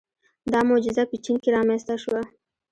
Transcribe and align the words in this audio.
•دا 0.51 0.59
معجزه 0.67 1.03
په 1.09 1.15
چین 1.23 1.35
کې 1.43 1.49
رامنځته 1.55 1.95
شوه. 2.03 2.21